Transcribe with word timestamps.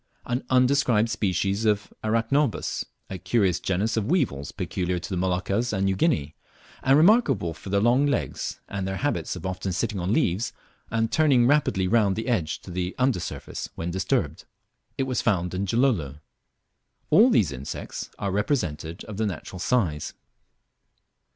An 0.25 0.43
undescribed 0.49 1.11
species 1.11 1.63
of 1.63 1.93
Arachnobas, 2.03 2.85
a 3.07 3.19
curious 3.19 3.59
genus 3.59 3.95
of 3.97 4.09
weevils 4.09 4.51
peculiar 4.51 4.97
to 4.97 5.09
the 5.11 5.15
Moluccas 5.15 5.71
and 5.71 5.85
New 5.85 5.95
Guinea, 5.95 6.35
and 6.81 6.97
remarkable 6.97 7.53
for 7.53 7.69
their 7.69 7.79
long 7.81 8.07
legs, 8.07 8.59
and 8.67 8.87
their 8.87 8.95
habit 8.95 9.35
of 9.35 9.45
often 9.45 9.71
sitting 9.71 9.99
on 9.99 10.11
leaves, 10.11 10.53
and 10.89 11.11
turning 11.11 11.45
rapidly 11.45 11.87
round 11.87 12.15
the 12.15 12.27
edge 12.27 12.61
to 12.61 12.71
the 12.71 12.95
under 12.97 13.19
surface 13.19 13.69
when 13.75 13.91
disturbed. 13.91 14.45
It 14.97 15.03
was 15.03 15.21
found 15.21 15.53
in 15.53 15.65
Gilolo. 15.67 16.19
All 17.11 17.29
these 17.29 17.51
insects 17.51 18.09
are 18.17 18.31
represented 18.31 19.03
of 19.03 19.17
the 19.17 19.27
natural 19.27 19.59
size. 19.59 20.15